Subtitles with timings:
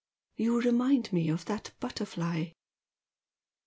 [0.35, 2.53] You remind me of that butterfly."